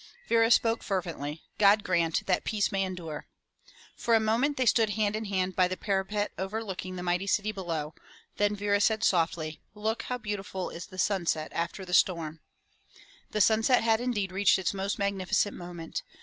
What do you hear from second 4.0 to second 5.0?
a moment they stood